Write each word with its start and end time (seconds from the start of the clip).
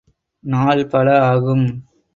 நாள் 0.43 0.83
பல 0.87 1.07
ஆகும். 1.21 1.65